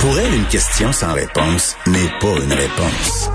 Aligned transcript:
Pour 0.00 0.18
elle, 0.18 0.34
une 0.34 0.46
question 0.46 0.92
sans 0.92 1.12
réponse 1.12 1.76
n'est 1.86 2.08
pas 2.20 2.42
une 2.42 2.54
réponse. 2.54 3.30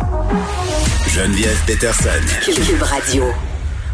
Geneviève 1.09 1.63
Peterson. 1.67 2.09
Cube 2.43 2.81
Radio. 2.81 3.23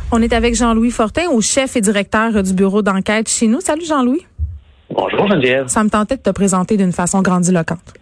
On 0.09 0.21
est 0.21 0.31
avec 0.31 0.55
Jean-Louis 0.55 0.91
Fortin, 0.91 1.27
au 1.31 1.41
chef 1.41 1.75
et 1.75 1.81
directeur 1.81 2.41
du 2.41 2.53
bureau 2.53 2.81
d'enquête 2.81 3.27
chez 3.27 3.47
nous. 3.47 3.59
Salut 3.59 3.83
Jean-Louis. 3.85 4.25
Bonjour 4.89 5.27
Geneviève. 5.27 5.67
Ça 5.67 5.83
me 5.83 5.89
tentait 5.89 6.15
de 6.15 6.21
te 6.21 6.29
présenter 6.29 6.77
d'une 6.77 6.93
façon 6.93 7.21
grandiloquente. 7.21 7.93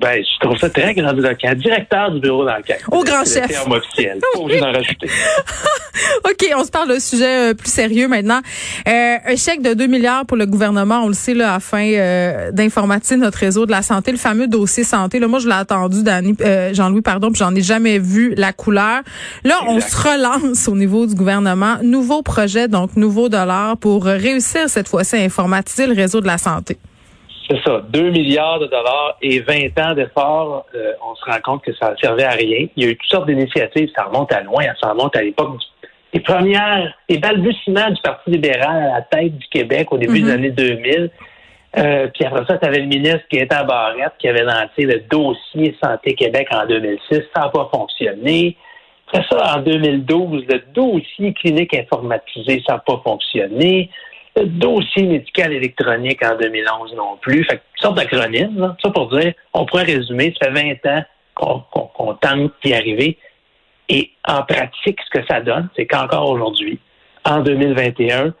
Ben, 0.00 0.22
je 0.22 0.44
trouve 0.44 0.58
ça 0.58 0.68
très 0.68 0.92
grandiloquent. 0.92 1.54
Directeur 1.54 2.10
du 2.10 2.20
bureau 2.20 2.44
d'enquête. 2.44 2.82
Au 2.90 3.04
grand 3.04 3.24
C'est 3.24 3.42
chef. 3.42 3.50
Terme 3.50 3.72
officiel. 3.72 4.18
Pas 4.34 4.40
obligé 4.40 4.60
d'en 4.60 4.72
rajouter. 4.72 5.06
OK, 6.24 6.46
on 6.56 6.64
se 6.64 6.70
parle 6.70 6.88
d'un 6.88 6.98
sujet 6.98 7.50
euh, 7.50 7.54
plus 7.54 7.70
sérieux 7.70 8.08
maintenant. 8.08 8.40
Euh, 8.88 9.16
un 9.24 9.36
chèque 9.36 9.62
de 9.62 9.72
2 9.72 9.86
milliards 9.86 10.26
pour 10.26 10.36
le 10.36 10.46
gouvernement, 10.46 11.02
on 11.04 11.08
le 11.08 11.14
sait, 11.14 11.34
là, 11.34 11.54
afin 11.54 11.84
euh, 11.92 12.50
d'informatiser 12.50 13.16
notre 13.16 13.38
réseau 13.38 13.66
de 13.66 13.70
la 13.70 13.82
santé, 13.82 14.10
le 14.10 14.18
fameux 14.18 14.48
dossier 14.48 14.82
santé. 14.82 15.20
Là, 15.20 15.28
moi, 15.28 15.38
je 15.38 15.46
l'ai 15.46 15.54
attendu, 15.54 15.98
euh, 16.06 16.74
Jean-Louis, 16.74 17.02
pardon, 17.02 17.30
puis 17.30 17.38
j'en 17.38 17.54
ai 17.54 17.62
jamais 17.62 17.98
vu 18.00 18.34
la 18.36 18.52
couleur. 18.52 19.02
Là, 19.44 19.60
on 19.68 19.80
se 19.80 19.96
relance 19.96 20.66
au 20.66 20.74
niveau 20.74 21.06
du 21.06 21.14
gouvernement. 21.14 21.76
Nouveau 21.82 22.22
projet, 22.22 22.66
donc 22.66 22.96
nouveau 22.96 23.28
dollar 23.28 23.76
pour 23.76 24.04
réussir 24.04 24.68
cette 24.68 24.88
fois-ci 24.88 25.16
à 25.16 25.20
informatiser 25.20 25.86
le 25.86 25.94
réseau 25.94 26.20
de 26.20 26.26
la 26.26 26.38
santé. 26.38 26.78
C'est 27.48 27.60
ça. 27.62 27.82
2 27.90 28.10
milliards 28.10 28.58
de 28.58 28.66
dollars 28.66 29.16
et 29.20 29.40
20 29.40 29.78
ans 29.78 29.94
d'efforts. 29.94 30.64
euh, 30.74 30.92
on 31.06 31.14
se 31.14 31.24
rend 31.26 31.38
compte 31.42 31.62
que 31.62 31.74
ça 31.74 31.90
ne 31.90 31.96
servait 31.96 32.24
à 32.24 32.30
rien. 32.30 32.66
Il 32.76 32.84
y 32.84 32.86
a 32.86 32.90
eu 32.90 32.96
toutes 32.96 33.10
sortes 33.10 33.26
d'initiatives. 33.26 33.90
Ça 33.94 34.04
remonte 34.04 34.32
à 34.32 34.40
loin. 34.42 34.64
Ça 34.82 34.90
remonte 34.90 35.14
à 35.16 35.22
l'époque 35.22 35.58
du- 35.58 35.64
des 36.14 36.20
premières, 36.20 36.94
des 37.08 37.18
balbutiements 37.18 37.90
du 37.90 38.00
Parti 38.00 38.30
libéral 38.30 38.82
à 38.84 38.94
la 38.96 39.02
tête 39.02 39.36
du 39.36 39.46
Québec 39.48 39.88
au 39.92 39.98
début 39.98 40.20
Mhm. 40.20 40.26
des 40.26 40.32
années 40.32 40.50
2000. 40.52 41.10
Euh, 41.76 42.06
puis 42.14 42.24
après 42.24 42.44
ça, 42.46 42.56
tu 42.56 42.66
avais 42.66 42.78
le 42.78 42.86
ministre 42.86 43.24
qui 43.28 43.36
était 43.38 43.54
à 43.54 43.64
Barrette 43.64 44.12
qui 44.20 44.28
avait 44.28 44.44
lancé 44.44 44.82
le 44.82 45.00
dossier 45.10 45.76
Santé 45.82 46.14
Québec 46.14 46.46
en 46.52 46.64
2006. 46.66 47.22
Ça 47.34 47.42
n'a 47.42 47.48
pas 47.48 47.68
fonctionné. 47.74 48.56
Après 49.08 49.26
ça, 49.28 49.56
en 49.56 49.60
2012, 49.60 50.44
le 50.48 50.62
dossier 50.72 51.34
clinique 51.34 51.74
informatisé, 51.74 52.62
ça 52.66 52.74
n'a 52.74 52.78
pas 52.78 53.00
fonctionné. 53.04 53.90
Le 54.36 54.46
dossier 54.46 55.04
médical 55.04 55.52
électronique 55.52 56.24
en 56.24 56.36
2011 56.36 56.94
non 56.96 57.16
plus. 57.20 57.44
Fait 57.44 57.56
que, 57.58 57.62
une 57.76 57.80
sorte 57.80 57.96
d'acronyme, 57.96 58.74
ça 58.82 58.90
pour 58.90 59.08
dire, 59.16 59.32
on 59.52 59.64
pourrait 59.64 59.84
résumer, 59.84 60.34
ça 60.40 60.52
fait 60.52 60.74
20 60.82 60.90
ans 60.90 61.04
qu'on 61.34 61.60
qu'on- 61.70 61.86
qu'on 61.86 62.14
tente 62.14 62.52
d'y 62.64 62.74
arriver. 62.74 63.16
Et 63.88 64.10
en 64.26 64.42
pratique, 64.42 64.98
ce 65.04 65.18
que 65.20 65.26
ça 65.26 65.40
donne, 65.40 65.68
c'est 65.76 65.86
qu'encore 65.86 66.28
aujourd'hui, 66.30 66.78
en 67.24 67.40
2021, 67.40 68.32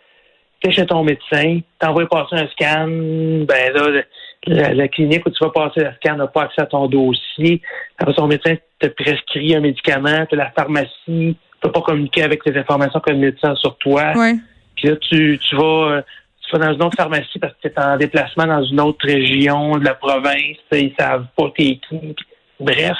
tu 0.60 0.70
es 0.70 0.72
chez 0.72 0.86
ton 0.86 1.04
médecin, 1.04 1.60
t'envoies 1.78 2.08
passer 2.08 2.36
un 2.36 2.48
scan, 2.48 2.86
ben 2.88 3.72
là, 3.74 4.02
la, 4.46 4.74
la 4.74 4.88
clinique 4.88 5.24
où 5.26 5.30
tu 5.30 5.44
vas 5.44 5.50
passer 5.50 5.80
le 5.80 5.90
scan 5.96 6.16
n'a 6.16 6.26
pas 6.26 6.44
accès 6.44 6.62
à 6.62 6.66
ton 6.66 6.86
dossier. 6.86 7.60
Après, 7.98 8.14
ton 8.14 8.26
médecin 8.26 8.56
te 8.78 8.86
prescrit 8.88 9.54
un 9.54 9.60
médicament, 9.60 10.26
tu 10.26 10.36
la 10.36 10.50
pharmacie, 10.50 10.88
ne 11.08 11.32
peut 11.60 11.72
pas 11.72 11.82
communiquer 11.82 12.22
avec 12.22 12.44
les 12.46 12.56
informations 12.58 13.00
le 13.06 13.14
médecin 13.14 13.54
sur 13.56 13.76
toi. 13.78 14.12
Ouais. 14.16 14.34
Puis 14.76 14.88
là, 14.88 14.96
tu, 14.96 15.38
tu 15.38 15.56
vas 15.56 15.90
euh, 15.90 16.02
tu 16.42 16.56
vas 16.56 16.66
dans 16.66 16.74
une 16.74 16.82
autre 16.82 16.96
pharmacie 16.96 17.38
parce 17.38 17.54
que 17.54 17.68
tu 17.68 17.68
es 17.68 17.80
en 17.80 17.96
déplacement 17.96 18.46
dans 18.46 18.62
une 18.62 18.80
autre 18.80 19.06
région 19.06 19.78
de 19.78 19.84
la 19.84 19.94
province, 19.94 20.58
ils 20.72 20.94
savent 20.98 21.26
pas 21.36 21.50
t'es 21.56 21.78
qui. 21.88 22.14
Bref, 22.60 22.96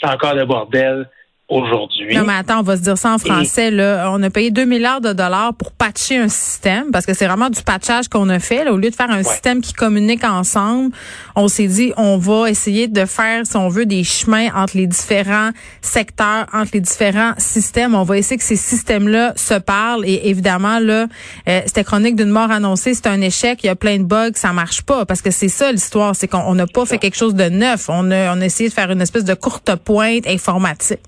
c'est 0.00 0.08
encore 0.08 0.34
le 0.34 0.44
bordel 0.44 1.08
aujourd'hui. 1.50 2.16
Non, 2.16 2.24
mais 2.24 2.34
attends, 2.34 2.60
on 2.60 2.62
va 2.62 2.76
se 2.76 2.82
dire 2.82 2.96
ça 2.96 3.12
en 3.12 3.18
français. 3.18 3.70
Là. 3.70 4.10
On 4.12 4.22
a 4.22 4.30
payé 4.30 4.50
2 4.50 4.64
milliards 4.64 5.00
de 5.00 5.12
dollars 5.12 5.52
pour 5.54 5.72
patcher 5.72 6.16
un 6.16 6.28
système 6.28 6.92
parce 6.92 7.04
que 7.04 7.12
c'est 7.12 7.26
vraiment 7.26 7.50
du 7.50 7.60
patchage 7.62 8.08
qu'on 8.08 8.28
a 8.28 8.38
fait. 8.38 8.64
Là. 8.64 8.72
Au 8.72 8.76
lieu 8.76 8.88
de 8.88 8.94
faire 8.94 9.10
un 9.10 9.24
système 9.24 9.60
qui 9.60 9.72
communique 9.72 10.24
ensemble, 10.24 10.94
on 11.34 11.48
s'est 11.48 11.66
dit 11.66 11.92
on 11.96 12.18
va 12.18 12.48
essayer 12.48 12.86
de 12.86 13.04
faire, 13.04 13.44
si 13.44 13.56
on 13.56 13.68
veut, 13.68 13.84
des 13.84 14.04
chemins 14.04 14.48
entre 14.54 14.76
les 14.76 14.86
différents 14.86 15.50
secteurs, 15.82 16.46
entre 16.52 16.70
les 16.74 16.80
différents 16.80 17.32
systèmes. 17.36 17.96
On 17.96 18.04
va 18.04 18.16
essayer 18.16 18.38
que 18.38 18.44
ces 18.44 18.56
systèmes-là 18.56 19.32
se 19.36 19.54
parlent. 19.54 20.04
Et 20.06 20.28
évidemment, 20.28 20.78
là, 20.78 21.06
euh, 21.48 21.60
c'était 21.66 21.84
chronique 21.84 22.14
d'une 22.14 22.30
mort 22.30 22.52
annoncée, 22.52 22.94
c'est 22.94 23.08
un 23.08 23.20
échec, 23.20 23.58
il 23.64 23.66
y 23.66 23.70
a 23.70 23.76
plein 23.76 23.98
de 23.98 24.04
bugs, 24.04 24.30
ça 24.34 24.52
marche 24.52 24.82
pas. 24.82 25.04
Parce 25.04 25.20
que 25.20 25.32
c'est 25.32 25.48
ça 25.48 25.72
l'histoire, 25.72 26.14
c'est 26.14 26.28
qu'on 26.28 26.54
n'a 26.54 26.68
pas 26.68 26.86
fait 26.86 26.98
quelque 26.98 27.16
chose 27.16 27.34
de 27.34 27.48
neuf. 27.48 27.88
On 27.88 28.10
a, 28.12 28.36
on 28.36 28.40
a 28.40 28.44
essayé 28.44 28.68
de 28.68 28.74
faire 28.74 28.92
une 28.92 29.00
espèce 29.00 29.24
de 29.24 29.34
courte 29.34 29.74
pointe 29.74 30.28
informatique. 30.28 31.00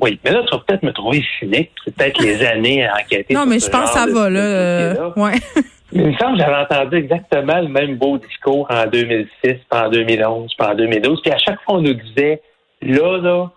Oui, 0.00 0.18
mais 0.24 0.30
là, 0.30 0.42
tu 0.44 0.50
vas 0.56 0.62
peut-être 0.66 0.82
me 0.82 0.92
trouver 0.92 1.24
cynique. 1.38 1.70
C'est 1.84 1.94
peut-être 1.94 2.20
les 2.22 2.42
années 2.46 2.86
à 2.86 2.94
enquêter. 2.94 3.34
Non, 3.34 3.46
mais 3.46 3.58
je 3.58 3.68
pense 3.68 3.90
que 3.90 3.98
ça 3.98 4.06
va, 4.06 4.30
là. 4.30 4.40
euh, 4.40 5.10
ouais. 5.16 5.34
Il 5.92 6.02
me 6.06 6.12
semble 6.18 6.36
que 6.36 6.44
j'avais 6.44 6.56
entendu 6.56 6.96
exactement 6.98 7.58
le 7.60 7.68
même 7.68 7.96
beau 7.96 8.18
discours 8.18 8.66
en 8.70 8.86
2006, 8.86 9.26
puis 9.42 9.58
en 9.72 9.88
2011, 9.88 10.52
puis 10.58 10.68
en 10.68 10.74
2012. 10.74 11.22
Puis 11.22 11.32
à 11.32 11.38
chaque 11.38 11.60
fois, 11.64 11.76
on 11.76 11.80
nous 11.80 11.94
disait, 11.94 12.42
là, 12.82 13.16
là, 13.18 13.50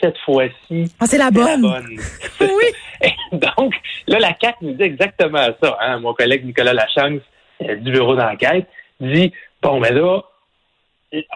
cette 0.00 0.16
fois-ci, 0.24 0.90
Ah, 0.98 1.06
c'est 1.06 1.18
la 1.18 1.30
bonne. 1.30 1.44
la 1.62 1.80
bonne. 1.80 1.96
Oui. 2.40 3.10
Donc, 3.32 3.74
là, 4.08 4.18
la 4.18 4.32
CAC 4.32 4.56
nous 4.62 4.72
dit 4.72 4.82
exactement 4.82 5.46
ça. 5.62 5.76
Hein? 5.80 5.98
Mon 6.00 6.14
collègue 6.14 6.44
Nicolas 6.46 6.72
Lachance 6.72 7.20
euh, 7.62 7.76
du 7.76 7.92
bureau 7.92 8.16
d'enquête 8.16 8.66
dit, 9.00 9.30
bon, 9.62 9.78
mais 9.80 9.90
là, 9.92 10.22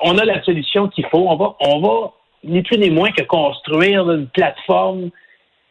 on 0.02 0.16
a 0.16 0.24
la 0.24 0.42
solution 0.44 0.88
qu'il 0.88 1.04
faut. 1.06 1.26
On 1.28 1.36
va, 1.36 1.56
on 1.60 1.80
va 1.80 2.12
ni 2.44 2.62
plus 2.62 2.78
ni 2.78 2.90
moins 2.90 3.10
que 3.12 3.22
construire 3.22 4.04
là, 4.04 4.14
une 4.14 4.28
plateforme 4.28 5.10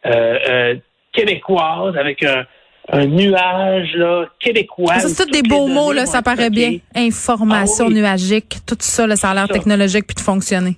euh, 0.06 0.38
euh, 0.48 0.74
québécoise 1.12 1.96
avec 1.96 2.22
un, 2.22 2.44
un 2.90 3.06
nuage 3.06 3.92
là, 3.94 4.26
québécois. 4.40 4.98
C'est 5.00 5.24
tous 5.24 5.30
des 5.30 5.42
beaux 5.42 5.66
mots, 5.66 5.92
là, 5.92 6.06
ça 6.06 6.22
paraît 6.22 6.50
bien. 6.50 6.78
Information 6.94 7.86
Ah 7.86 7.88
oui. 7.88 7.94
nuagique, 7.94 8.58
tout 8.66 8.76
ça, 8.78 9.06
là, 9.06 9.16
ça 9.16 9.30
a 9.30 9.34
l'air 9.34 9.48
technologique 9.48 10.06
puis 10.06 10.14
de 10.14 10.20
fonctionner. 10.20 10.76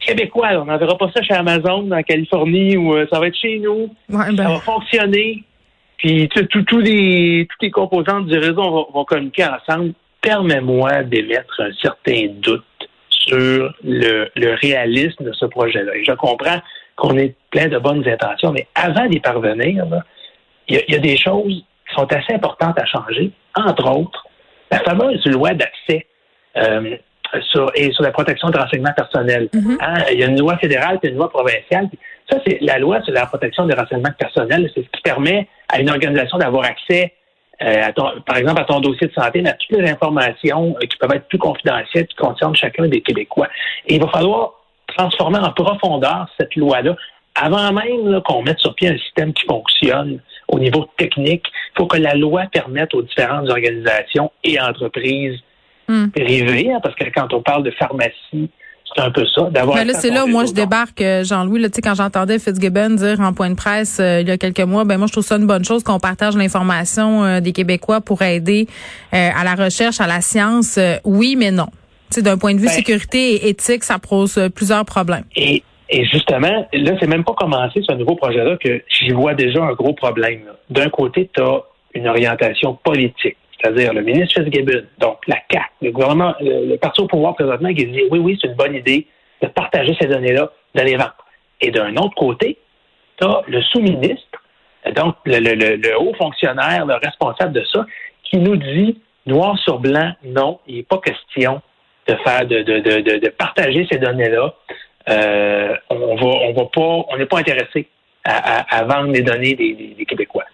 Québécois, 0.00 0.52
là. 0.52 0.62
on 0.62 0.64
n'enverra 0.64 0.96
pas 0.96 1.10
ça 1.14 1.22
chez 1.22 1.34
Amazon 1.34 1.90
en 1.90 2.02
Californie 2.02 2.76
où 2.76 2.94
euh, 2.94 3.06
ça 3.12 3.18
va 3.18 3.26
être 3.26 3.36
chez 3.36 3.58
nous. 3.58 3.90
Ouais, 4.08 4.26
ça 4.26 4.32
ben, 4.32 4.48
va 4.48 4.60
fonctionner. 4.60 5.44
Puis 5.98 6.28
tous 6.28 6.78
les 6.78 7.46
toutes 7.50 7.62
les 7.62 7.70
composantes 7.70 8.26
du 8.26 8.38
réseau 8.38 8.62
vont, 8.62 8.86
vont 8.94 9.04
communiquer 9.04 9.46
ensemble. 9.46 9.92
Permets-moi 10.20 11.02
d'émettre 11.02 11.60
un 11.60 11.72
certain 11.82 12.28
doute 12.40 12.64
sur 13.28 13.72
le, 13.84 14.28
le 14.34 14.54
réalisme 14.54 15.24
de 15.24 15.32
ce 15.32 15.46
projet-là. 15.46 15.94
Et 15.96 16.04
je 16.04 16.12
comprends 16.12 16.60
qu'on 16.96 17.16
ait 17.16 17.34
plein 17.50 17.68
de 17.68 17.78
bonnes 17.78 18.06
intentions, 18.08 18.52
mais 18.52 18.66
avant 18.74 19.06
d'y 19.06 19.20
parvenir, 19.20 19.84
il 20.68 20.74
y, 20.74 20.78
a- 20.78 20.82
il 20.88 20.94
y 20.94 20.96
a 20.96 21.00
des 21.00 21.16
choses 21.16 21.64
qui 21.88 21.94
sont 21.94 22.10
assez 22.12 22.32
importantes 22.34 22.78
à 22.78 22.86
changer. 22.86 23.30
Entre 23.56 23.86
autres, 23.90 24.24
la 24.70 24.78
fameuse 24.80 25.24
loi 25.26 25.54
d'accès 25.54 26.06
euh, 26.56 26.96
sur, 27.52 27.70
et 27.74 27.92
sur 27.92 28.02
la 28.02 28.10
protection 28.10 28.48
de 28.50 28.58
renseignements 28.58 28.92
personnels. 28.96 29.48
Mhm. 29.52 29.78
Hein, 29.80 29.94
il 30.12 30.18
y 30.18 30.24
a 30.24 30.26
une 30.26 30.38
loi 30.38 30.56
fédérale 30.58 30.98
et 31.02 31.08
une 31.08 31.16
loi 31.16 31.28
provinciale. 31.30 31.88
Ça, 32.30 32.38
c'est 32.46 32.58
la 32.62 32.78
loi 32.78 33.00
sur 33.02 33.12
la 33.14 33.26
protection 33.26 33.66
des 33.66 33.74
renseignements 33.74 34.12
personnels. 34.18 34.70
C'est 34.74 34.82
ce 34.82 34.88
qui 34.90 35.02
permet 35.02 35.46
à 35.72 35.80
une 35.80 35.90
organisation 35.90 36.36
d'avoir 36.38 36.64
accès, 36.64 37.12
à 37.60 37.92
ton- 37.92 38.20
par 38.26 38.36
exemple, 38.36 38.60
à 38.60 38.64
ton 38.64 38.80
dossier 38.80 39.06
de 39.08 39.12
santé, 39.12 39.44
à 39.46 39.52
toutes 39.52 39.76
les 39.78 39.90
informations 39.90 40.76
euh, 40.80 40.86
qui 40.86 40.96
peuvent 40.96 41.12
être 41.14 41.26
plus 41.28 41.38
confidentielles, 41.38 42.06
qui 42.06 42.16
concernent 42.16 42.54
chacun 42.54 42.86
des 42.88 43.00
Québécois. 43.00 43.48
Et 43.86 43.96
il 43.96 44.00
va 44.02 44.08
falloir 44.08 44.52
transformer 44.96 45.38
en 45.38 45.52
profondeur 45.52 46.28
cette 46.38 46.54
loi-là. 46.56 46.94
Avant 47.34 47.72
même 47.72 48.20
qu'on 48.22 48.42
mette 48.42 48.58
sur 48.58 48.74
pied 48.74 48.88
un 48.88 48.98
système 48.98 49.32
qui 49.32 49.44
fonctionne 49.46 50.20
au 50.48 50.58
niveau 50.58 50.88
technique, 50.96 51.44
il 51.46 51.78
faut 51.78 51.86
que 51.86 51.98
la 51.98 52.14
loi 52.14 52.44
permette 52.50 52.94
aux 52.94 53.02
différentes 53.02 53.48
organisations 53.50 54.30
et 54.44 54.60
entreprises 54.60 55.38
Hmm. 55.90 56.10
privées, 56.10 56.70
hein, 56.70 56.80
parce 56.82 56.94
que 56.96 57.04
quand 57.14 57.32
on 57.32 57.40
parle 57.40 57.62
de 57.62 57.70
pharmacie, 57.70 58.50
c'est 58.94 59.02
un 59.02 59.10
peu 59.10 59.26
ça, 59.26 59.42
d'avoir 59.50 59.76
ben 59.76 59.86
là, 59.86 59.94
c'est 59.94 60.10
là 60.10 60.24
où 60.24 60.28
moi 60.28 60.44
je 60.46 60.52
débarque, 60.52 61.00
euh, 61.00 61.24
Jean-Louis. 61.24 61.60
Là, 61.60 61.68
tu 61.68 61.76
sais, 61.76 61.82
quand 61.82 61.94
j'entendais 61.94 62.38
Fitzgibbon 62.38 62.90
dire 62.90 63.20
en 63.20 63.32
point 63.32 63.50
de 63.50 63.54
presse 63.54 63.98
euh, 64.00 64.20
il 64.22 64.28
y 64.28 64.30
a 64.30 64.38
quelques 64.38 64.60
mois, 64.60 64.84
ben 64.84 64.98
moi 64.98 65.06
je 65.06 65.12
trouve 65.12 65.24
ça 65.24 65.36
une 65.36 65.46
bonne 65.46 65.64
chose 65.64 65.82
qu'on 65.84 65.98
partage 65.98 66.36
l'information 66.36 67.24
euh, 67.24 67.40
des 67.40 67.52
Québécois 67.52 68.00
pour 68.00 68.22
aider 68.22 68.66
euh, 69.14 69.28
à 69.36 69.44
la 69.44 69.54
recherche, 69.54 70.00
à 70.00 70.06
la 70.06 70.20
science. 70.20 70.78
Oui, 71.04 71.36
mais 71.36 71.50
non. 71.50 71.68
Tu 72.10 72.16
sais, 72.16 72.22
d'un 72.22 72.38
point 72.38 72.54
de 72.54 72.58
vue 72.58 72.66
Ben- 72.66 72.72
sécurité 72.72 73.34
et 73.34 73.48
éthique, 73.50 73.84
ça 73.84 73.98
pose 73.98 74.40
plusieurs 74.54 74.84
problèmes. 74.84 75.24
Et, 75.36 75.62
et 75.90 76.04
justement, 76.06 76.66
là, 76.72 76.92
c'est 76.98 77.06
même 77.06 77.24
pas 77.24 77.34
commencé 77.34 77.82
ce 77.86 77.92
nouveau 77.92 78.16
projet-là 78.16 78.56
que 78.56 78.82
j'y 78.88 79.10
vois 79.10 79.34
déjà 79.34 79.62
un 79.62 79.74
gros 79.74 79.92
problème. 79.92 80.40
D'un 80.70 80.88
côté, 80.88 81.30
tu 81.34 81.42
as 81.42 81.60
une 81.94 82.08
orientation 82.08 82.78
politique, 82.82 83.36
c'est-à-dire 83.60 83.92
le 83.92 84.02
ministre 84.02 84.42
Fitzgibbon, 84.42 84.82
donc 84.98 85.18
la 85.26 85.36
CAC, 85.48 85.70
le 85.82 85.90
gouvernement, 85.90 86.34
le, 86.40 86.76
parti 86.76 87.00
au 87.00 87.06
pouvoir 87.06 87.34
présentement 87.34 87.68
qui 87.74 87.86
dit 87.86 88.02
oui, 88.10 88.18
oui, 88.18 88.38
c'est 88.40 88.48
une 88.48 88.54
bonne 88.54 88.74
idée 88.74 89.06
de 89.42 89.46
partager 89.48 89.96
ces 90.00 90.06
données-là, 90.06 90.50
de 90.74 90.80
les 90.82 90.96
vendre. 90.96 91.16
Et 91.60 91.70
d'un 91.70 91.96
autre 91.96 92.14
côté, 92.14 92.58
tu 93.20 93.26
as 93.26 93.42
le 93.48 93.60
sous-ministre, 93.62 94.38
donc 94.94 95.16
le, 95.24 95.38
le- 95.40 95.76
le- 95.76 96.00
haut 96.00 96.14
fonctionnaire, 96.14 96.86
le 96.86 96.94
responsable 96.94 97.52
de 97.52 97.64
ça, 97.64 97.84
qui 98.24 98.38
nous 98.38 98.56
dit 98.56 99.00
noir 99.26 99.58
sur 99.58 99.78
blanc, 99.80 100.12
non, 100.24 100.60
il 100.66 100.76
n'est 100.76 100.82
pas 100.84 100.98
question 100.98 101.60
de 102.06 102.14
faire 102.24 102.46
de, 102.46 102.62
de, 102.62 102.78
de, 102.78 103.18
de, 103.18 103.28
partager 103.28 103.86
ces 103.90 103.98
données-là. 103.98 104.54
Euh, 105.10 105.74
on 105.90 106.14
va 106.16 106.26
on 106.26 106.52
va 106.52 106.64
pas 106.66 107.06
on 107.10 107.16
n'est 107.18 107.26
pas 107.26 107.38
intéressé 107.38 107.88
à, 108.24 108.60
à, 108.60 108.78
à 108.78 108.84
vendre 108.84 109.12
les 109.12 109.22
données 109.22 109.54
des, 109.54 109.94
des- 109.96 110.06
Québécois. 110.06 110.44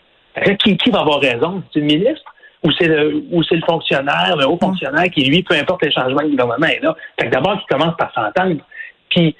Qui, 0.61 0.77
qui 0.77 0.91
va 0.91 1.01
avoir 1.01 1.21
raison? 1.21 1.63
C'est 1.73 1.79
le 1.81 1.87
ministre? 1.87 2.34
Ou 2.65 2.73
c'est 2.79 2.89
le 2.89 3.23
ou 3.31 3.43
c'est 3.45 3.57
le 3.57 3.63
fonctionnaire, 3.67 4.37
le 4.37 4.47
haut 4.47 4.59
fonctionnaire 4.61 5.11
qui, 5.11 5.25
lui, 5.25 5.43
peu 5.43 5.55
importe 5.55 5.85
les 5.85 5.93
changements 5.93 6.23
du 6.23 6.31
gouvernement 6.31 6.67
est 6.67 6.83
là. 6.83 6.97
Fait 7.19 7.27
que 7.27 7.31
d'abord, 7.33 7.61
il 7.63 7.75
commence 7.75 7.97
par 7.97 8.13
s'entendre. 8.15 8.63
Puis 9.11 9.37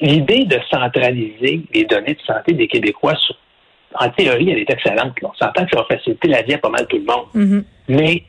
l'idée 0.00 0.44
de 0.44 0.58
centraliser 0.70 1.62
les 1.72 1.84
données 1.84 2.14
de 2.14 2.20
santé 2.20 2.52
des 2.52 2.68
Québécois, 2.68 3.14
en 3.94 4.08
théorie, 4.10 4.50
elle 4.50 4.58
est 4.58 4.70
excellente. 4.70 5.14
On 5.22 5.32
s'entend 5.34 5.64
que 5.64 5.70
ça 5.72 5.78
va 5.78 5.96
faciliter 5.96 6.28
la 6.28 6.42
vie 6.42 6.54
à 6.54 6.58
pas 6.58 6.68
mal 6.68 6.86
tout 6.86 6.98
le 6.98 7.04
monde. 7.04 7.26
Mm-hmm. 7.34 7.64
Mais 7.88 8.22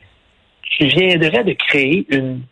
tu 0.62 0.86
viendrais 0.86 1.44
de 1.44 1.52
créer 1.52 2.06
une 2.08 2.42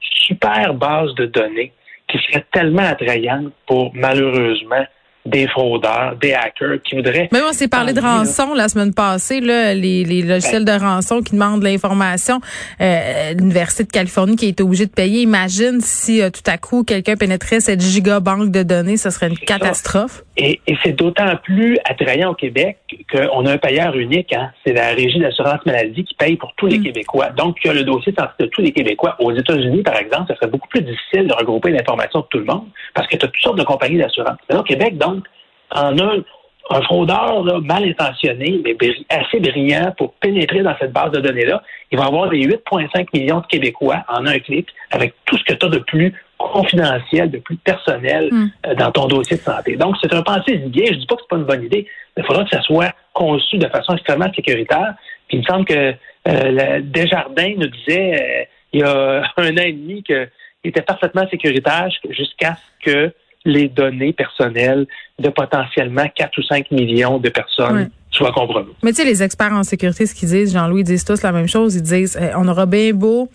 super 0.00 0.74
base 0.74 1.14
de 1.14 1.26
données 1.26 1.72
qui 2.08 2.18
serait 2.18 2.44
tellement 2.52 2.82
attrayante 2.82 3.52
pour, 3.66 3.92
malheureusement, 3.94 4.84
des 5.26 5.48
fraudeurs, 5.48 6.16
des 6.20 6.34
hackers 6.34 6.82
qui 6.84 6.96
voudraient. 6.96 7.28
Mais 7.32 7.40
on 7.48 7.52
s'est 7.52 7.68
parlé 7.68 7.92
de 7.92 8.00
rançon 8.00 8.54
la 8.54 8.68
semaine 8.68 8.94
passée, 8.94 9.40
là, 9.40 9.74
les, 9.74 10.04
les 10.04 10.22
logiciels 10.22 10.64
de 10.64 10.72
rançon 10.72 11.22
qui 11.22 11.32
demandent 11.32 11.60
de 11.60 11.64
l'information. 11.64 12.40
Euh, 12.80 13.32
L'Université 13.32 13.84
de 13.84 13.90
Californie 13.90 14.36
qui 14.36 14.46
a 14.46 14.48
été 14.48 14.62
obligée 14.62 14.86
de 14.86 14.90
payer. 14.90 15.22
Imagine 15.22 15.80
si 15.80 16.22
euh, 16.22 16.30
tout 16.30 16.48
à 16.50 16.58
coup 16.58 16.84
quelqu'un 16.84 17.16
pénétrait 17.16 17.60
cette 17.60 17.80
gigabanque 17.80 18.50
de 18.50 18.62
données, 18.62 18.96
ce 18.96 19.10
serait 19.10 19.28
une 19.28 19.38
catastrophe. 19.38 20.25
Et, 20.36 20.60
et 20.66 20.76
c'est 20.82 20.92
d'autant 20.92 21.34
plus 21.42 21.78
attrayant 21.84 22.32
au 22.32 22.34
Québec 22.34 22.78
qu'on 23.10 23.46
a 23.46 23.52
un 23.52 23.58
payeur 23.58 23.96
unique. 23.96 24.32
Hein? 24.34 24.50
C'est 24.64 24.74
la 24.74 24.88
Régie 24.88 25.18
d'assurance 25.18 25.64
maladie 25.64 26.04
qui 26.04 26.14
paye 26.14 26.36
pour 26.36 26.52
tous 26.56 26.66
les 26.66 26.78
mm. 26.78 26.84
Québécois. 26.84 27.30
Donc, 27.30 27.56
il 27.64 27.68
y 27.68 27.70
a 27.70 27.74
le 27.74 27.84
dossier 27.84 28.12
de 28.12 28.18
santé 28.18 28.32
de 28.40 28.46
tous 28.46 28.60
les 28.60 28.72
Québécois. 28.72 29.16
Aux 29.18 29.32
États-Unis, 29.32 29.82
par 29.82 29.96
exemple, 29.96 30.24
ça 30.28 30.36
serait 30.36 30.50
beaucoup 30.50 30.68
plus 30.68 30.82
difficile 30.82 31.26
de 31.26 31.32
regrouper 31.32 31.70
l'information 31.70 32.20
de 32.20 32.26
tout 32.26 32.38
le 32.38 32.44
monde 32.44 32.66
parce 32.94 33.08
que 33.08 33.16
tu 33.16 33.24
as 33.24 33.28
toutes 33.28 33.42
sortes 33.42 33.58
de 33.58 33.64
compagnies 33.64 33.98
d'assurance. 33.98 34.38
Mais 34.50 34.56
au 34.56 34.62
Québec, 34.62 34.98
donc, 34.98 35.24
en 35.70 35.98
un, 35.98 36.22
un 36.70 36.82
fraudeur 36.82 37.62
mal 37.62 37.84
intentionné, 37.84 38.60
mais 38.64 38.76
assez 39.08 39.40
brillant 39.40 39.94
pour 39.96 40.14
pénétrer 40.14 40.62
dans 40.62 40.76
cette 40.78 40.92
base 40.92 41.12
de 41.12 41.20
données-là, 41.20 41.62
il 41.90 41.98
va 41.98 42.06
avoir 42.06 42.28
des 42.28 42.46
8,5 42.46 43.06
millions 43.14 43.40
de 43.40 43.46
Québécois 43.46 44.04
en 44.08 44.26
un 44.26 44.38
clic 44.38 44.68
avec 44.90 45.14
tout 45.24 45.38
ce 45.38 45.44
que 45.44 45.54
tu 45.54 45.66
as 45.66 45.68
de 45.68 45.78
plus 45.78 46.12
confidentiel, 46.38 47.30
de 47.30 47.38
plus 47.38 47.56
personnel 47.56 48.28
hmm. 48.30 48.48
euh, 48.66 48.74
dans 48.74 48.90
ton 48.92 49.06
dossier 49.06 49.36
de 49.36 49.42
santé. 49.42 49.76
Donc, 49.76 49.96
c'est 50.02 50.12
un 50.12 50.22
pensée 50.22 50.56
bien. 50.56 50.84
Je 50.86 50.98
dis 50.98 51.06
pas 51.06 51.16
que 51.16 51.22
c'est 51.22 51.28
pas 51.28 51.36
une 51.36 51.44
bonne 51.44 51.64
idée, 51.64 51.86
mais 52.16 52.22
il 52.22 52.26
faudra 52.26 52.44
que 52.44 52.50
ça 52.50 52.62
soit 52.62 52.92
conçu 53.12 53.58
de 53.58 53.68
façon 53.68 53.94
extrêmement 53.94 54.32
sécuritaire. 54.34 54.94
Puis 55.28 55.38
il 55.38 55.40
me 55.40 55.44
semble 55.44 55.64
que 55.64 55.94
euh, 56.28 56.80
Desjardins 56.82 57.54
nous 57.56 57.68
disait 57.68 58.14
euh, 58.14 58.44
il 58.72 58.80
y 58.80 58.82
a 58.82 59.22
un 59.36 59.52
an 59.52 59.62
et 59.62 59.72
demi 59.72 60.02
qu'il 60.02 60.28
était 60.64 60.82
parfaitement 60.82 61.26
sécuritaire 61.28 61.88
jusqu'à 62.10 62.56
ce 62.56 62.90
que 62.90 63.12
les 63.44 63.68
données 63.68 64.12
personnelles 64.12 64.86
de 65.18 65.28
potentiellement 65.28 66.06
4 66.14 66.38
ou 66.38 66.42
5 66.42 66.70
millions 66.72 67.18
de 67.18 67.28
personnes 67.28 67.90
soient 68.10 68.32
compromises. 68.32 68.74
Mais 68.82 68.90
tu 68.90 68.96
sais, 68.96 69.04
les 69.04 69.22
experts 69.22 69.52
en 69.52 69.62
sécurité, 69.62 70.06
ce 70.06 70.14
qu'ils 70.14 70.28
disent, 70.28 70.52
Jean-Louis, 70.52 70.82
disent 70.82 71.04
tous 71.04 71.22
la 71.22 71.30
même 71.30 71.46
chose. 71.46 71.76
Ils 71.76 71.82
disent, 71.82 72.18
eh, 72.20 72.34
on 72.36 72.48
aura 72.48 72.66
bien 72.66 72.92
beau 72.92 73.28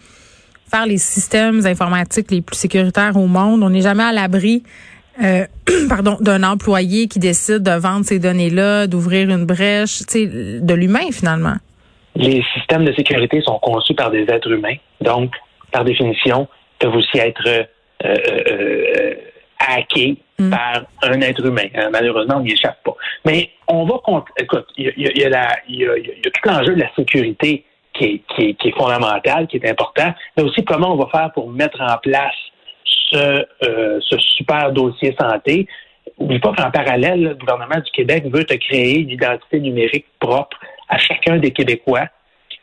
faire 0.71 0.85
les 0.85 0.97
systèmes 0.97 1.65
informatiques 1.65 2.31
les 2.31 2.41
plus 2.41 2.56
sécuritaires 2.56 3.18
au 3.18 3.27
monde, 3.27 3.62
on 3.63 3.69
n'est 3.69 3.81
jamais 3.81 4.03
à 4.03 4.12
l'abri 4.12 4.63
euh, 5.21 5.45
pardon, 5.89 6.18
d'un 6.21 6.44
employé 6.44 7.07
qui 7.07 7.19
décide 7.19 7.63
de 7.63 7.71
vendre 7.71 8.06
ces 8.06 8.19
données-là, 8.19 8.88
d'ouvrir 8.88 9.29
une 9.29 9.45
brèche, 9.45 10.00
tu 10.00 10.06
sais, 10.07 10.25
de 10.27 10.73
l'humain 10.73 11.12
finalement. 11.12 11.56
Les 12.15 12.44
systèmes 12.53 12.85
de 12.85 12.94
sécurité 12.94 13.41
sont 13.41 13.59
conçus 13.59 13.94
par 13.94 14.12
des 14.12 14.23
êtres 14.23 14.51
humains, 14.51 14.75
donc 15.01 15.33
par 15.71 15.83
définition 15.83 16.47
peuvent 16.79 16.95
aussi 16.95 17.17
être 17.17 17.47
euh, 17.47 17.63
euh, 18.06 19.13
hacké 19.59 20.17
mm. 20.39 20.50
par 20.50 20.83
un 21.03 21.21
être 21.21 21.45
humain. 21.45 21.67
Hein, 21.75 21.89
malheureusement, 21.91 22.38
on 22.38 22.41
n'y 22.41 22.53
échappe 22.53 22.81
pas. 22.83 22.95
Mais 23.25 23.50
on 23.67 23.85
va 23.85 23.95
écoute, 24.38 24.65
il 24.77 24.94
y 24.97 25.24
a, 25.24 25.56
tout 26.24 26.50
l'enjeu 26.50 26.75
de 26.75 26.81
la 26.81 26.94
sécurité 26.95 27.63
qui 28.01 28.07
est, 28.07 28.21
qui, 28.36 28.56
qui 28.56 28.68
est 28.69 28.77
fondamental, 28.77 29.48
qui 29.48 29.57
est 29.57 29.69
important, 29.69 30.13
mais 30.36 30.44
aussi 30.44 30.63
comment 30.65 30.94
on 30.94 30.98
va 30.98 31.07
faire 31.12 31.31
pour 31.33 31.50
mettre 31.51 31.80
en 31.81 31.98
place 31.98 32.36
ce, 32.83 33.45
euh, 33.63 34.00
ce 34.01 34.18
super 34.18 34.71
dossier 34.71 35.15
santé. 35.19 35.68
N'oublie 36.19 36.39
pas 36.39 36.53
qu'en 36.53 36.71
parallèle, 36.71 37.24
le 37.24 37.36
gouvernement 37.36 37.80
du 37.83 37.92
Québec 37.92 38.25
veut 38.31 38.44
te 38.44 38.56
créer 38.56 39.00
une 39.00 39.09
identité 39.09 39.59
numérique 39.59 40.06
propre 40.19 40.57
à 40.89 40.98
chacun 40.98 41.38
des 41.38 41.51
Québécois 41.51 42.07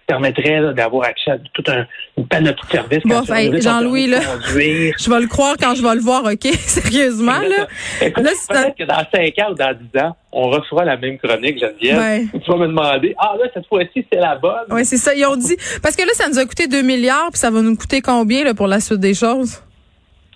permettrait 0.08 0.72
d'avoir 0.74 1.06
accès 1.06 1.32
à 1.32 1.38
toute 1.52 1.68
un, 1.68 1.86
une 2.16 2.26
panoplie 2.26 2.66
de 2.66 2.72
services. 2.72 3.02
Bon, 3.04 3.22
Jean-Louis, 3.60 4.06
là, 4.06 4.20
je 4.48 5.10
vais 5.10 5.20
le 5.20 5.26
croire 5.26 5.54
quand 5.60 5.74
je 5.74 5.82
vais 5.82 5.94
le 5.94 6.00
voir, 6.00 6.24
OK? 6.24 6.44
Sérieusement, 6.58 7.38
là. 7.38 7.68
Écoute, 8.00 8.24
peut-être 8.24 8.76
que 8.76 8.84
dans 8.84 9.04
5 9.14 9.38
ans 9.38 9.52
ou 9.52 9.54
dans 9.54 9.74
10 9.92 10.00
ans, 10.00 10.16
on 10.32 10.48
refera 10.48 10.84
la 10.84 10.96
même 10.96 11.18
chronique, 11.18 11.60
Geneviève. 11.60 11.98
Ouais. 11.98 12.40
Tu 12.42 12.50
vas 12.50 12.56
me 12.56 12.66
demander, 12.68 13.14
ah 13.18 13.34
là, 13.38 13.48
cette 13.52 13.66
fois-ci, 13.66 14.04
c'est 14.10 14.18
la 14.18 14.36
bonne. 14.36 14.66
Oui, 14.70 14.84
c'est 14.84 14.96
ça. 14.96 15.14
Ils 15.14 15.26
ont 15.26 15.36
dit, 15.36 15.56
parce 15.82 15.94
que 15.94 16.02
là, 16.02 16.12
ça 16.14 16.28
nous 16.28 16.38
a 16.38 16.44
coûté 16.46 16.66
2 16.66 16.82
milliards, 16.82 17.28
puis 17.30 17.38
ça 17.38 17.50
va 17.50 17.60
nous 17.60 17.76
coûter 17.76 18.00
combien 18.00 18.44
là, 18.44 18.54
pour 18.54 18.66
la 18.66 18.80
suite 18.80 19.00
des 19.00 19.14
choses? 19.14 19.62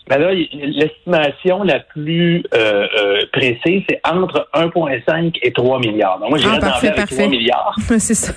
Ben 0.09 0.19
là, 0.19 0.33
l'estimation 0.35 1.63
la 1.63 1.79
plus 1.79 2.43
euh, 2.55 2.87
euh, 2.99 3.21
précise, 3.33 3.83
c'est 3.89 4.01
entre 4.05 4.49
1,5 4.53 5.39
et 5.41 5.53
3 5.53 5.79
milliards. 5.79 6.19
Donc, 6.19 6.31
moi, 6.31 6.39
j'irais 6.39 6.59
ah, 6.61 6.81
dans 6.81 6.89
avec 6.89 7.07
3 7.07 7.29
milliards. 7.29 7.77
c'est 7.99 8.15
ça. 8.15 8.33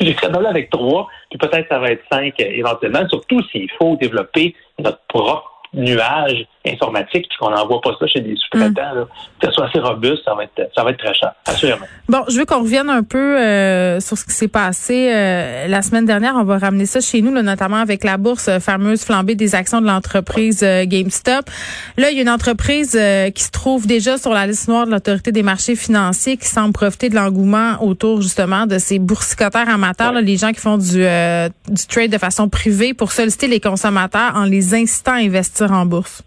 J'ai 0.04 0.14
là 0.14 0.48
avec 0.48 0.70
trois, 0.70 1.08
puis 1.28 1.38
peut-être 1.38 1.68
ça 1.68 1.78
va 1.78 1.90
être 1.90 2.02
cinq 2.10 2.34
éventuellement, 2.40 3.06
surtout 3.08 3.42
s'il 3.52 3.70
faut 3.72 3.96
développer 3.96 4.54
notre 4.78 5.00
propre 5.08 5.60
nuage 5.74 6.46
informatique, 6.66 7.26
puis 7.28 7.38
qu'on 7.38 7.50
n'envoie 7.50 7.80
pas 7.80 7.92
ça 7.98 8.06
chez 8.06 8.20
des 8.20 8.36
sous-traitants, 8.36 8.94
mm. 8.94 9.06
que 9.40 9.46
ce 9.46 9.52
soit 9.52 9.66
assez 9.66 9.78
robuste, 9.78 10.22
ça 10.24 10.34
va 10.34 10.44
être 10.44 10.70
ça 10.74 10.84
va 10.84 10.90
être 10.90 10.98
très 10.98 11.14
cher, 11.14 11.32
assurément. 11.46 11.86
Bon, 12.08 12.22
je 12.28 12.38
veux 12.38 12.44
qu'on 12.44 12.60
revienne 12.60 12.90
un 12.90 13.02
peu 13.02 13.38
euh, 13.38 13.98
sur 14.00 14.18
ce 14.18 14.26
qui 14.26 14.32
s'est 14.32 14.48
passé 14.48 15.10
euh, 15.10 15.68
la 15.68 15.80
semaine 15.80 16.04
dernière. 16.04 16.34
On 16.36 16.44
va 16.44 16.58
ramener 16.58 16.84
ça 16.84 17.00
chez 17.00 17.22
nous, 17.22 17.30
notamment 17.30 17.78
avec 17.78 18.04
la 18.04 18.18
bourse 18.18 18.48
euh, 18.48 18.60
fameuse 18.60 19.04
flambée 19.04 19.36
des 19.36 19.54
actions 19.54 19.80
de 19.80 19.86
l'entreprise 19.86 20.60
GameStop. 20.60 21.48
Là, 21.96 22.10
il 22.10 22.16
y 22.16 22.18
a 22.18 22.22
une 22.22 22.30
entreprise 22.30 22.90
qui 23.34 23.42
se 23.42 23.50
trouve 23.50 23.86
déjà 23.86 24.18
sur 24.18 24.32
la 24.32 24.46
liste 24.46 24.68
noire 24.68 24.86
de 24.86 24.90
l'autorité 24.90 25.32
des 25.32 25.42
marchés 25.42 25.76
financiers 25.76 26.36
qui 26.36 26.46
semble 26.46 26.72
profiter 26.72 27.08
de 27.08 27.14
l'engouement 27.14 27.82
autour 27.82 28.20
justement 28.20 28.66
de 28.66 28.78
ces 28.78 28.98
boursicoteurs 28.98 29.68
amateurs, 29.68 30.12
les 30.12 30.36
gens 30.36 30.52
qui 30.52 30.60
font 30.60 30.76
du, 30.76 30.98
du 30.98 31.86
trade 31.88 32.10
de 32.10 32.18
façon 32.18 32.48
privée 32.48 32.92
pour 32.92 33.12
solliciter 33.12 33.48
les 33.48 33.60
consommateurs 33.60 34.32
en 34.34 34.44
les 34.44 34.74
incitant 34.74 35.12
à 35.12 35.16
investir 35.16 35.72
en 35.72 35.86
bourse. 35.86 36.22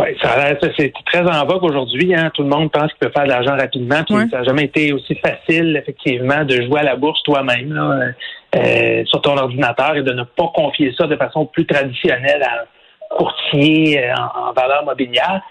Oui, 0.00 0.16
ça 0.22 0.34
c'est 0.78 0.94
très 1.04 1.20
en 1.20 1.44
vogue 1.44 1.62
aujourd'hui. 1.62 2.14
Hein. 2.14 2.30
Tout 2.32 2.42
le 2.42 2.48
monde 2.48 2.72
pense 2.72 2.90
qu'il 2.92 3.00
peut 3.00 3.10
faire 3.14 3.24
de 3.24 3.28
l'argent 3.28 3.54
rapidement. 3.54 4.02
Puis 4.04 4.16
Ça 4.30 4.38
n'a 4.38 4.44
jamais 4.44 4.64
été 4.64 4.94
aussi 4.94 5.14
facile, 5.16 5.76
effectivement, 5.76 6.42
de 6.44 6.62
jouer 6.62 6.80
à 6.80 6.84
la 6.84 6.96
bourse 6.96 7.22
toi-même 7.22 7.76
euh, 7.76 8.58
euh, 8.58 9.04
sur 9.04 9.20
ton 9.20 9.36
ordinateur 9.36 9.96
et 9.96 10.02
de 10.02 10.12
ne 10.12 10.22
pas 10.22 10.50
confier 10.54 10.94
ça 10.96 11.06
de 11.06 11.16
façon 11.16 11.44
plus 11.44 11.66
traditionnelle 11.66 12.42
à 12.42 12.62
un 12.62 13.16
courtier 13.16 14.02
euh, 14.02 14.14
en, 14.14 14.52
valeur 14.54 14.86
mobilière. 14.86 15.42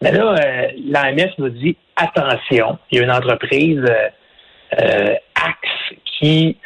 Mais 0.00 0.12
là, 0.12 0.36
l'AMF 0.86 1.32
nous 1.36 1.50
dit 1.50 1.76
attention, 1.96 2.78
il 2.90 2.98
y 2.98 3.00
a 3.02 3.04
une 3.04 3.10
entreprise 3.10 3.84
Axe 4.70 5.98
qui 6.04 6.56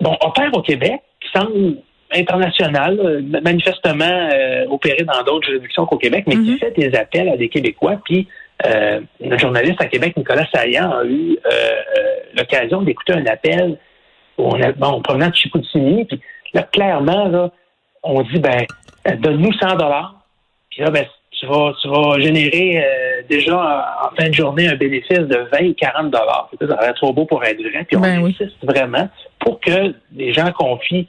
bon 0.00 0.16
opère 0.22 0.50
au 0.54 0.62
Québec, 0.62 1.02
qui 1.20 1.28
semble 1.38 1.76
international, 2.12 2.98
euh, 3.00 3.40
manifestement 3.42 4.04
euh, 4.04 4.66
opéré 4.68 5.04
dans 5.04 5.22
d'autres 5.22 5.46
juridictions 5.46 5.86
qu'au 5.86 5.98
Québec, 5.98 6.24
mais 6.26 6.34
qui 6.34 6.52
mhm. 6.52 6.58
fait 6.58 6.72
des 6.72 6.94
appels 6.96 7.28
à 7.28 7.36
des 7.36 7.48
Québécois. 7.48 8.00
Puis 8.04 8.28
euh, 8.66 9.00
notre 9.20 9.40
journaliste 9.40 9.80
à 9.80 9.86
Québec, 9.86 10.16
Nicolas 10.16 10.46
Saillant, 10.52 10.90
a 10.90 11.04
eu 11.04 11.38
l'occasion 12.36 12.82
d'écouter 12.82 13.14
un 13.14 13.26
appel 13.26 13.78
où 14.38 14.44
on 14.44 14.60
a, 14.60 14.72
bon, 14.72 15.00
provenant 15.02 15.28
de 15.28 15.34
Chicoutimi. 15.34 16.04
Puis 16.04 16.20
là, 16.54 16.62
clairement, 16.64 17.28
là, 17.28 17.50
on 18.02 18.22
dit 18.22 18.38
ben 18.38 18.64
donne-nous 19.18 19.52
100 19.52 19.76
dollars. 19.76 20.14
Puis 20.70 20.82
là, 20.82 20.90
ben, 20.90 21.04
tu 21.32 21.46
vas, 21.46 21.72
tu 21.80 21.88
vas 21.88 22.20
générer 22.20 22.84
déjà 23.28 23.56
en, 24.04 24.14
fin 24.14 24.28
de 24.28 24.34
journée 24.34 24.68
un 24.68 24.76
bénéfice 24.76 25.20
de 25.20 25.48
20 25.52 25.68
ou 25.68 25.74
40 25.74 26.10
dollars. 26.10 26.50
Ça 26.60 26.88
être 26.88 26.96
trop 26.96 27.12
beau 27.12 27.24
pour 27.24 27.42
être 27.44 27.60
vrai. 27.62 27.84
Puis 27.84 27.96
on 27.96 28.00
ben 28.00 28.24
insiste 28.24 28.56
vraiment 28.62 29.08
pour 29.38 29.58
que 29.60 29.94
les 30.14 30.34
gens 30.34 30.52
confient 30.52 31.08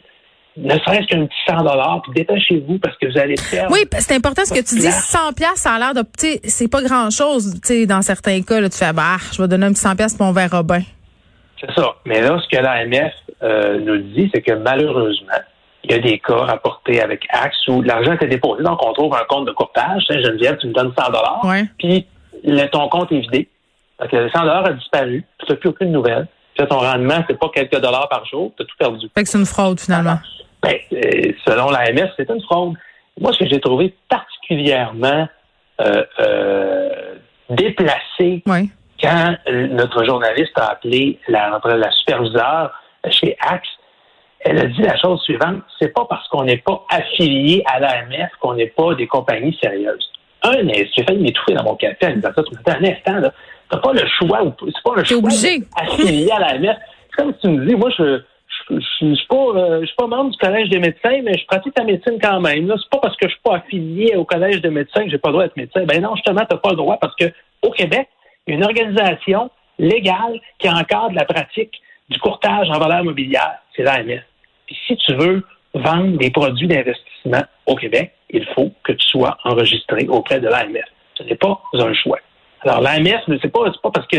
ne 0.58 0.74
serait-ce 0.80 1.08
qu'un 1.08 1.26
petit 1.26 1.38
100 1.48 1.58
dollars, 1.58 2.02
puis 2.04 2.14
dépêchez-vous 2.14 2.80
parce 2.80 2.98
que 2.98 3.12
vous 3.12 3.18
allez 3.18 3.38
faire. 3.38 3.70
Oui, 3.72 3.80
c'est 4.00 4.16
important 4.16 4.44
ce 4.44 4.54
que 4.54 4.60
tu 4.60 4.76
dis. 4.76 4.92
100 4.92 5.34
pièces, 5.34 5.56
ça 5.56 5.74
a 5.74 5.80
l'air 5.80 5.94
de, 5.94 6.02
tu 6.02 6.28
sais, 6.28 6.42
c'est 6.44 6.68
pas 6.68 6.82
grand-chose. 6.82 7.54
Tu 7.62 7.68
sais, 7.68 7.86
dans 7.86 8.02
certains 8.02 8.42
cas, 8.42 8.60
là, 8.60 8.70
tu 8.70 8.78
fais, 8.78 8.92
bah, 8.92 9.18
je 9.32 9.42
vais 9.42 9.48
donner 9.48 9.68
un 9.68 9.72
petit 9.72 9.82
100 9.82 9.96
pièces, 9.96 10.14
puis 10.14 10.24
on 10.24 10.34
verra 10.34 10.62
bien. 10.64 10.82
C'est 11.60 11.72
ça. 11.74 11.96
Mais 12.06 12.22
là, 12.22 12.38
ce 12.44 12.56
que 12.56 12.62
l'AMF 12.62 13.14
euh, 13.44 13.80
nous 13.80 13.98
dit, 13.98 14.30
c'est 14.34 14.42
que 14.42 14.54
malheureusement, 14.54 15.40
il 15.84 15.92
y 15.92 15.96
a 15.96 16.00
des 16.00 16.20
cas 16.20 16.36
rapportés 16.36 17.02
avec 17.02 17.26
Axe 17.30 17.68
où 17.68 17.82
l'argent 17.82 18.14
était 18.14 18.28
déposé, 18.28 18.62
donc 18.64 18.86
on 18.86 18.94
trouve 18.94 19.16
un 19.16 19.26
compte 19.28 19.48
de 19.48 19.52
courtage. 19.52 20.04
Geneviève, 20.10 20.58
tu 20.58 20.68
me 20.68 20.74
donnes 20.74 20.94
100 20.98 21.06
dollars, 21.08 21.42
puis 21.80 22.06
ton 22.72 22.90
compte 22.90 23.12
est 23.12 23.20
vidé. 23.20 23.48
Donc, 24.00 24.12
le 24.12 24.30
100 24.30 24.42
dollars 24.42 24.66
a 24.66 24.74
disparu, 24.74 25.24
tu 25.40 25.52
n'as 25.52 25.58
plus 25.58 25.70
aucune 25.70 25.92
nouvelle. 25.92 26.28
Ton 26.66 26.80
rendement, 26.80 27.24
c'est 27.28 27.40
pas 27.40 27.50
quelques 27.54 27.80
dollars 27.80 28.08
par 28.10 28.26
jour, 28.26 28.52
tu 28.56 28.64
as 28.64 28.66
tout 28.66 28.76
perdu. 28.78 29.08
Fait 29.16 29.24
que 29.24 29.30
c'est 29.30 29.38
une 29.38 29.46
fraude, 29.46 29.80
finalement. 29.80 30.18
Ben, 30.62 30.76
euh, 30.94 31.32
selon 31.46 31.70
l'AMS, 31.72 32.10
c'est 32.18 32.30
une 32.30 32.42
fraude. 32.42 32.76
Moi, 33.20 33.34
ce 33.34 33.40
que 33.40 33.50
j'ai 33.50 33.60
trouvé 33.60 33.94
particulièrement 34.10 35.28
euh, 35.82 36.04
euh, 36.20 37.16
déplacé 37.50 38.44
quand 39.02 39.36
notre 39.48 40.06
journaliste 40.06 40.58
a 40.58 40.72
appelé 40.72 41.20
la, 41.28 41.60
la 41.66 41.92
superviseure 41.92 42.72
chez 43.10 43.36
Axe, 43.42 43.68
elle 44.42 44.60
a 44.60 44.66
dit 44.66 44.82
la 44.82 44.98
chose 44.98 45.22
suivante, 45.22 45.62
c'est 45.80 45.94
pas 45.94 46.06
parce 46.10 46.28
qu'on 46.28 46.44
n'est 46.44 46.58
pas 46.58 46.84
affilié 46.90 47.64
à 47.66 47.80
l'AMF 47.80 48.32
qu'on 48.40 48.56
n'est 48.56 48.68
pas 48.68 48.94
des 48.96 49.08
compagnies 49.08 49.58
sérieuses. 49.62 50.12
Un, 50.44 50.68
j'ai 50.68 51.04
failli 51.04 51.20
m'étouffer 51.20 51.54
dans 51.54 51.64
mon 51.64 51.76
café 51.76 51.98
elle 52.02 52.18
me 52.18 52.22
ça 52.22 52.32
tout 52.34 52.56
un 52.66 52.84
instant, 52.84 53.20
là. 53.20 53.32
T'as 53.72 53.78
pas 53.78 53.94
le 53.94 54.06
choix, 54.20 54.40
c'est 54.60 54.84
pas 54.84 54.96
le 54.96 55.04
choix 55.06 55.30
affilié 55.78 56.30
à 56.32 56.40
l'AMF. 56.40 56.78
C'est 57.12 57.24
comme 57.24 57.34
si 57.34 57.40
tu 57.42 57.48
me 57.50 57.66
dis, 57.66 57.76
moi, 57.76 57.90
je, 57.98 58.22
je, 58.70 58.76
je, 58.80 59.16
suis 59.16 59.28
pas, 59.28 59.36
euh, 59.36 59.82
je 59.82 59.86
suis 59.86 59.96
pas 59.96 60.08
membre 60.08 60.32
du 60.32 60.38
collège 60.38 60.70
des 60.70 60.80
médecins, 60.80 61.22
mais 61.24 61.38
je 61.38 61.46
pratique 61.46 61.74
la 61.78 61.84
médecine 61.84 62.18
quand 62.22 62.40
même. 62.40 62.68
Là, 62.68 62.76
c'est 62.78 62.90
pas 62.90 63.00
parce 63.00 63.18
que 63.18 63.28
je 63.28 63.34
suis 63.34 63.42
pas 63.44 63.58
affilié 63.58 64.16
au 64.16 64.24
collège 64.24 64.62
des 64.62 64.70
médecins 64.70 65.04
que 65.04 65.10
j'ai 65.10 65.18
pas 65.18 65.30
le 65.30 65.34
droit 65.34 65.44
d'être 65.44 65.58
médecin. 65.58 65.84
Ben 65.86 66.02
non, 66.02 66.16
justement, 66.16 66.42
t'as 66.50 66.58
pas 66.58 66.70
le 66.70 66.78
droit 66.78 66.98
parce 67.02 67.16
que 67.16 67.26
au 67.64 67.72
Québec, 67.72 68.08
il 68.48 68.52
y 68.52 68.54
a 68.54 68.58
une 68.58 68.64
organisation 68.64 69.50
légale 69.78 70.40
qui 70.60 70.70
encadre 70.70 71.14
la 71.14 71.26
pratique 71.26 71.82
du 72.10 72.20
courtage 72.20 72.70
en 72.70 72.80
valeur 72.80 73.04
mobilière. 73.04 73.58
C'est 73.76 73.84
l'AMF. 73.84 74.24
Puis 74.68 74.78
si 74.88 74.96
tu 74.98 75.16
veux 75.16 75.44
vendre 75.74 76.18
des 76.18 76.30
produits 76.32 76.68
d'investissement 76.68 77.44
au 77.66 77.76
Québec, 77.76 78.14
il 78.30 78.46
faut 78.54 78.72
que 78.84 78.94
tu 78.94 79.08
sois 79.08 79.38
enregistré 79.44 80.08
auprès 80.08 80.40
de 80.40 80.48
l'AMF. 80.48 80.86
Ce 81.16 81.24
n'est 81.24 81.36
pas 81.36 81.62
un 81.74 81.94
choix. 81.94 82.20
Alors, 82.64 82.82
l'AMF, 82.82 83.22
c'est 83.42 83.52
pas, 83.52 83.72
pas 83.82 83.92
parce 83.92 84.08
que 84.08 84.18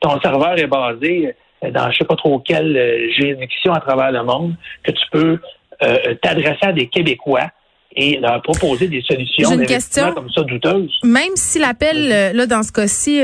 ton 0.00 0.20
serveur 0.20 0.58
est 0.58 0.66
basé 0.66 1.34
dans 1.70 1.90
je 1.90 1.98
sais 1.98 2.04
pas 2.04 2.16
trop 2.16 2.38
quelle 2.40 2.76
euh, 2.76 3.10
juridiction 3.12 3.72
à 3.72 3.80
travers 3.80 4.12
le 4.12 4.22
monde 4.24 4.54
que 4.82 4.90
tu 4.92 5.04
peux 5.10 5.38
euh, 5.82 6.14
t'adresser 6.22 6.66
à 6.66 6.72
des 6.72 6.88
Québécois 6.88 7.50
et 7.96 8.18
leur 8.18 8.42
proposer 8.42 8.88
des 8.88 9.02
solutions 9.02 9.52
une 9.52 9.66
question. 9.66 10.12
comme 10.14 10.28
ça 10.28 10.42
douteuses. 10.42 10.98
Même 11.04 11.36
si 11.36 11.60
l'appel, 11.60 12.10
euh, 12.10 12.32
là, 12.32 12.46
dans 12.46 12.64
ce 12.64 12.72
cas-ci, 12.72 13.20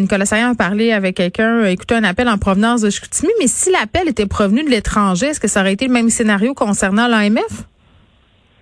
Nicolas 0.00 0.24
Saillant 0.24 0.52
a 0.52 0.54
parlé 0.54 0.92
avec 0.92 1.16
quelqu'un, 1.16 1.64
écouté 1.64 1.96
un 1.96 2.04
appel 2.04 2.28
en 2.28 2.38
provenance 2.38 2.82
de 2.82 2.90
Chicoutimi, 2.90 3.32
mais 3.40 3.48
si 3.48 3.72
l'appel 3.72 4.08
était 4.08 4.26
provenu 4.26 4.62
de 4.62 4.70
l'étranger, 4.70 5.26
est-ce 5.26 5.40
que 5.40 5.48
ça 5.48 5.60
aurait 5.60 5.72
été 5.72 5.88
le 5.88 5.92
même 5.92 6.10
scénario 6.10 6.54
concernant 6.54 7.08
l'AMF? 7.08 7.64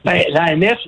Ben, 0.07 0.23
l'AMF 0.31 0.79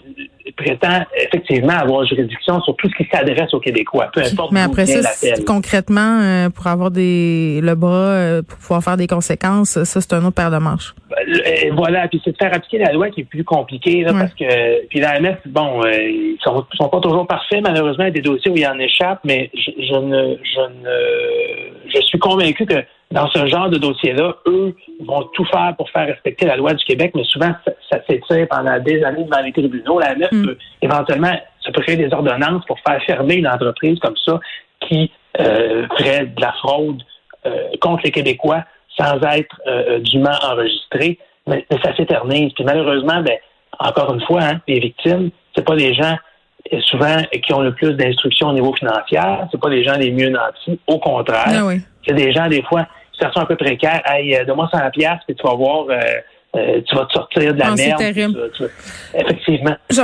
prétend 0.57 1.05
effectivement 1.17 1.75
avoir 1.75 2.05
juridiction 2.07 2.61
sur 2.63 2.77
tout 2.77 2.89
ce 2.89 2.97
qui 3.03 3.09
s'adresse 3.11 3.53
aux 3.55 3.61
Québécois, 3.61 4.11
peu 4.13 4.23
importe 4.23 4.53
Mais 4.53 4.63
après 4.63 4.87
ça, 4.87 5.11
concrètement, 5.47 6.21
euh, 6.21 6.51
pour 6.51 6.67
avoir 6.67 6.91
des 6.91 7.61
le 7.63 7.75
bras, 7.75 7.91
euh, 7.91 8.43
pour 8.43 8.59
pouvoir 8.59 8.83
faire 8.83 8.97
des 8.97 9.07
conséquences, 9.07 9.83
ça, 9.85 10.01
c'est 10.01 10.13
un 10.13 10.25
autre 10.25 10.35
paire 10.35 10.51
de 10.51 10.59
manches. 10.59 10.95
Ben, 11.29 11.75
voilà, 11.75 12.09
puis 12.09 12.21
c'est 12.25 12.33
de 12.33 12.37
faire 12.37 12.55
appliquer 12.55 12.79
la 12.79 12.93
loi 12.93 13.11
qui 13.11 13.21
est 13.21 13.25
plus 13.25 13.45
compliquée, 13.45 14.03
là, 14.03 14.13
parce 14.13 14.33
que 14.35 14.87
puis 14.87 15.01
l'AMF, 15.01 15.39
bon, 15.47 15.85
euh, 15.85 15.93
ils 15.93 16.39
sont, 16.43 16.65
sont 16.75 16.89
pas 16.89 17.01
toujours 17.01 17.27
parfaits, 17.27 17.61
malheureusement, 17.63 18.05
il 18.05 18.09
y 18.09 18.11
a 18.11 18.15
des 18.15 18.23
dossiers 18.23 18.51
où 18.51 18.57
il 18.57 18.67
en 18.67 18.79
échappe, 18.79 19.21
mais 19.25 19.51
je, 19.55 19.71
je 19.79 19.97
ne 19.97 20.37
je 20.43 20.61
ne 20.61 21.91
je 21.95 22.01
suis 22.03 22.19
convaincu 22.19 22.67
que 22.67 22.83
dans 23.11 23.29
ce 23.29 23.47
genre 23.47 23.71
de 23.71 23.79
dossier-là, 23.79 24.37
eux 24.47 24.75
vont 25.01 25.23
tout 25.35 25.45
faire 25.47 25.75
pour 25.77 25.89
faire 25.91 26.07
respecter 26.07 26.47
la 26.47 26.57
loi 26.57 26.75
du 26.75 26.85
Québec, 26.85 27.13
mais 27.15 27.25
souvent, 27.25 27.53
ça, 27.65 27.73
ça 27.91 27.99
s'étire 28.09 28.47
pendant 28.49 28.79
des 28.81 29.03
années 29.03 29.25
devant 29.25 29.41
les 29.41 29.53
tribunaux. 29.53 29.99
La 29.99 30.15
MF 30.15 30.33
mm. 30.33 30.45
peut 30.45 30.59
éventuellement 30.83 31.35
se 31.61 31.71
créer 31.71 31.97
des 31.97 32.13
ordonnances 32.13 32.65
pour 32.67 32.79
faire 32.87 33.03
fermer 33.05 33.37
une 33.37 33.49
entreprise 33.49 33.99
comme 34.01 34.17
ça 34.25 34.39
qui 34.81 35.11
euh, 35.41 35.87
ferait 35.97 36.27
de 36.27 36.41
la 36.41 36.53
fraude 36.53 37.03
euh, 37.47 37.69
contre 37.81 38.03
les 38.05 38.11
Québécois 38.11 38.65
sans 38.99 39.21
être 39.23 39.61
euh, 39.67 39.99
dûment 40.01 40.37
enregistré. 40.43 41.19
Mais, 41.47 41.67
ça 41.83 41.95
s'éternise. 41.97 42.53
Puis 42.55 42.65
malheureusement, 42.65 43.23
ben, 43.23 43.39
encore 43.79 44.13
une 44.13 44.21
fois, 44.23 44.43
hein, 44.43 44.61
les 44.67 44.81
victimes, 44.81 45.31
c'est 45.55 45.65
pas 45.65 45.75
les 45.75 45.95
gens 45.95 46.17
souvent 46.83 47.17
qui 47.43 47.53
ont 47.55 47.61
le 47.61 47.73
plus 47.73 47.95
d'instructions 47.95 48.49
au 48.49 48.53
niveau 48.53 48.75
financier, 48.75 49.19
c'est 49.51 49.61
pas 49.61 49.71
les 49.71 49.85
gens 49.85 49.95
les 49.95 50.11
mieux 50.11 50.29
nantis. 50.29 50.79
Au 50.87 50.99
contraire, 50.99 51.45
ah 51.49 51.73
c'est 52.07 52.15
des 52.15 52.33
gens 52.33 52.49
des 52.49 52.63
fois 52.63 52.87
situation 53.19 53.43
un 53.43 53.47
peu 53.47 53.57
précaire, 53.57 54.01
hey, 54.07 54.37
euh, 54.37 54.45
donne-moi 54.45 54.69
100 54.71 54.91
pièces 54.91 55.19
puis 55.27 55.35
tu 55.35 55.47
vas 55.47 55.55
voir, 55.55 55.87
euh, 55.91 55.99
euh, 56.57 56.81
tu 56.87 56.95
vas 56.95 57.05
te 57.07 57.13
sortir 57.13 57.55
de 57.55 57.59
la 57.59 57.67
ah, 57.69 57.75
merde. 57.75 58.01
effectivement, 59.15 59.77
tu, 59.91 59.97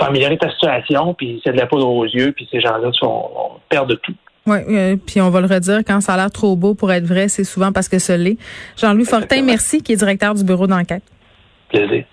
vas 0.00 0.06
améliorer 0.06 0.38
ta 0.38 0.50
situation, 0.50 1.14
puis 1.14 1.40
c'est 1.44 1.52
de 1.52 1.58
la 1.58 1.66
poudre 1.66 1.88
aux 1.88 2.06
yeux, 2.06 2.32
puis 2.32 2.48
ces 2.50 2.60
gens-là 2.60 2.90
vont, 3.02 3.30
perdre 3.68 3.94
tout. 3.96 4.14
Oui, 4.46 4.96
puis 5.06 5.20
on 5.20 5.30
va 5.30 5.40
le 5.40 5.46
redire, 5.46 5.82
quand 5.86 6.00
ça 6.00 6.14
a 6.14 6.16
l'air 6.16 6.30
trop 6.30 6.56
beau 6.56 6.74
pour 6.74 6.92
être 6.92 7.04
vrai, 7.04 7.28
c'est 7.28 7.44
souvent 7.44 7.70
parce 7.70 7.88
que 7.88 7.98
ce 7.98 8.12
l'est. 8.12 8.38
Jean-Louis 8.76 9.04
Fortin, 9.04 9.42
merci, 9.42 9.82
qui 9.82 9.92
est 9.92 9.96
directeur 9.96 10.34
du 10.34 10.42
bureau 10.42 10.66
d'enquête. 10.66 11.04
Plaisir. 11.68 12.04